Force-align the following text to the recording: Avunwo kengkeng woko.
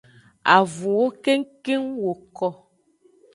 Avunwo 0.57 1.05
kengkeng 1.23 1.85
woko. 2.03 2.47